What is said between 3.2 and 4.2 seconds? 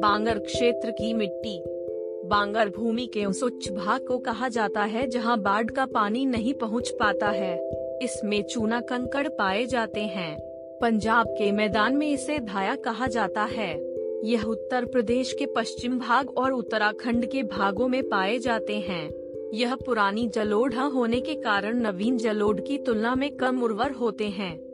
उस उच्च भाग को